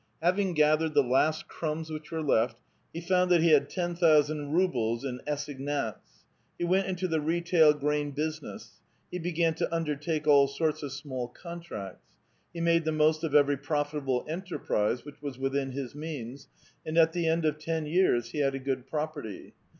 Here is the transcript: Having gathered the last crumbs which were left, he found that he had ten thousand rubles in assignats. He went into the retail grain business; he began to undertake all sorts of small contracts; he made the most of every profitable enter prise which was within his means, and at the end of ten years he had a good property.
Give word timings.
Having 0.19 0.55
gathered 0.55 0.95
the 0.95 1.03
last 1.03 1.47
crumbs 1.47 1.91
which 1.91 2.09
were 2.09 2.23
left, 2.23 2.59
he 2.91 2.99
found 2.99 3.29
that 3.29 3.41
he 3.43 3.51
had 3.51 3.69
ten 3.69 3.93
thousand 3.93 4.51
rubles 4.51 5.05
in 5.05 5.21
assignats. 5.27 6.25
He 6.57 6.63
went 6.65 6.87
into 6.87 7.07
the 7.07 7.21
retail 7.21 7.71
grain 7.75 8.09
business; 8.09 8.81
he 9.11 9.19
began 9.19 9.53
to 9.53 9.71
undertake 9.71 10.25
all 10.25 10.47
sorts 10.47 10.81
of 10.81 10.91
small 10.91 11.27
contracts; 11.27 12.15
he 12.51 12.59
made 12.61 12.83
the 12.83 12.91
most 12.91 13.23
of 13.23 13.35
every 13.35 13.57
profitable 13.57 14.25
enter 14.27 14.57
prise 14.57 15.05
which 15.05 15.21
was 15.21 15.37
within 15.37 15.69
his 15.71 15.93
means, 15.93 16.47
and 16.83 16.97
at 16.97 17.13
the 17.13 17.27
end 17.27 17.45
of 17.45 17.59
ten 17.59 17.85
years 17.85 18.31
he 18.31 18.39
had 18.39 18.55
a 18.55 18.59
good 18.59 18.87
property. 18.87 19.53